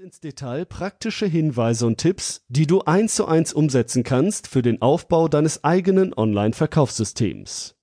[0.00, 4.80] ins Detail praktische Hinweise und Tipps, die du eins zu eins umsetzen kannst für den
[4.80, 7.74] Aufbau deines eigenen Online-Verkaufssystems.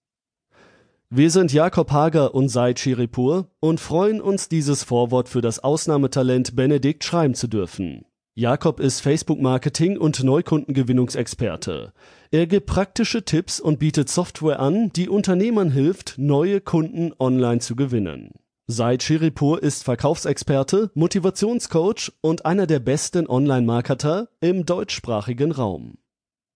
[1.12, 6.56] Wir sind Jakob Hager und Said Chiripur und freuen uns, dieses Vorwort für das Ausnahmetalent
[6.56, 8.04] Benedikt schreiben zu dürfen.
[8.34, 11.94] Jakob ist Facebook-Marketing und Neukundengewinnungsexperte.
[12.32, 17.76] Er gibt praktische Tipps und bietet Software an, die Unternehmern hilft, neue Kunden online zu
[17.76, 18.32] gewinnen.
[18.70, 26.00] Said Shiripur ist Verkaufsexperte, Motivationscoach und einer der besten Online-Marketer im deutschsprachigen Raum.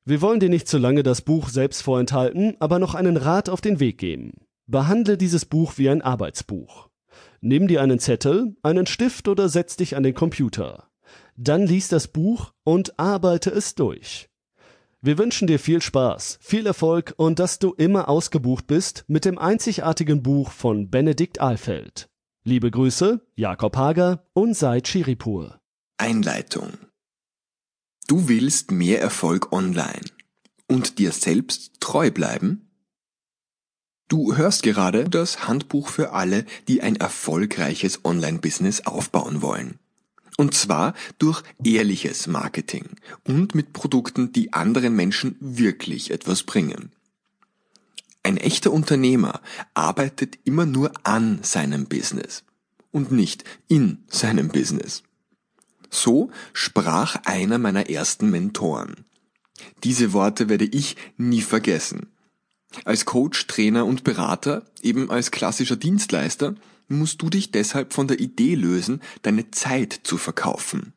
[0.03, 3.61] Wir wollen dir nicht zu lange das Buch selbst vorenthalten, aber noch einen Rat auf
[3.61, 4.33] den Weg geben.
[4.67, 6.89] Behandle dieses Buch wie ein Arbeitsbuch.
[7.39, 10.89] Nimm dir einen Zettel, einen Stift oder setz dich an den Computer.
[11.37, 14.30] Dann lies das Buch und arbeite es durch.
[15.03, 19.39] Wir wünschen dir viel Spaß, viel Erfolg und dass du immer ausgebucht bist mit dem
[19.39, 22.07] einzigartigen Buch von Benedikt Ahlfeld.
[22.43, 25.59] Liebe Grüße, Jakob Hager und Said Chiripur.
[25.97, 26.73] Einleitung.
[28.07, 30.05] Du willst mehr Erfolg online
[30.67, 32.69] und dir selbst treu bleiben?
[34.07, 39.79] Du hörst gerade das Handbuch für alle, die ein erfolgreiches Online-Business aufbauen wollen.
[40.37, 42.85] Und zwar durch ehrliches Marketing
[43.25, 46.91] und mit Produkten, die anderen Menschen wirklich etwas bringen.
[48.23, 49.41] Ein echter Unternehmer
[49.73, 52.43] arbeitet immer nur an seinem Business
[52.91, 55.03] und nicht in seinem Business.
[55.89, 59.05] So sprach einer meiner ersten Mentoren.
[59.83, 62.07] Diese Worte werde ich nie vergessen.
[62.85, 66.55] Als Coach, Trainer und Berater, eben als klassischer Dienstleister,
[66.91, 70.93] musst du dich deshalb von der Idee lösen, deine Zeit zu verkaufen.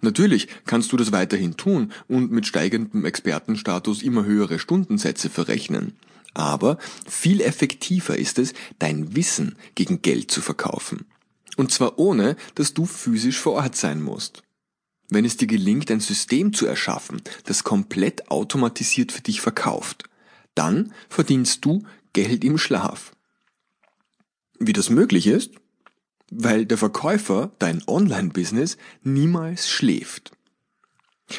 [0.00, 5.94] Natürlich kannst du das weiterhin tun und mit steigendem Expertenstatus immer höhere Stundensätze verrechnen.
[6.34, 11.06] Aber viel effektiver ist es, dein Wissen gegen Geld zu verkaufen.
[11.56, 14.42] Und zwar ohne, dass du physisch vor Ort sein musst.
[15.08, 20.04] Wenn es dir gelingt, ein System zu erschaffen, das komplett automatisiert für dich verkauft,
[20.54, 23.12] dann verdienst du Geld im Schlaf.
[24.58, 25.52] Wie das möglich ist?
[26.30, 30.32] Weil der Verkäufer, dein Online-Business, niemals schläft.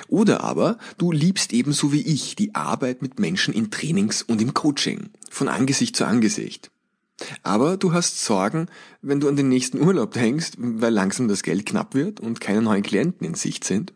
[0.07, 4.53] Oder aber du liebst ebenso wie ich die Arbeit mit Menschen in Trainings und im
[4.53, 6.71] Coaching, von Angesicht zu Angesicht.
[7.43, 8.67] Aber du hast Sorgen,
[9.01, 12.61] wenn du an den nächsten Urlaub denkst, weil langsam das Geld knapp wird und keine
[12.61, 13.93] neuen Klienten in Sicht sind.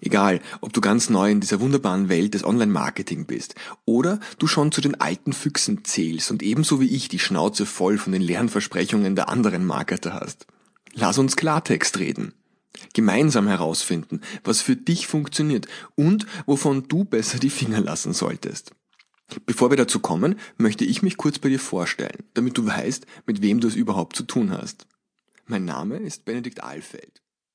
[0.00, 3.54] Egal, ob du ganz neu in dieser wunderbaren Welt des Online-Marketing bist
[3.84, 7.98] oder du schon zu den alten Füchsen zählst und ebenso wie ich die Schnauze voll
[7.98, 10.46] von den leeren Versprechungen der anderen Marketer hast.
[10.92, 12.32] Lass uns Klartext reden.
[12.92, 18.72] Gemeinsam herausfinden, was für dich funktioniert und wovon du besser die Finger lassen solltest.
[19.44, 23.42] Bevor wir dazu kommen, möchte ich mich kurz bei dir vorstellen, damit du weißt, mit
[23.42, 24.86] wem du es überhaupt zu tun hast.
[25.46, 27.22] Mein Name ist Benedikt Ahlfeld.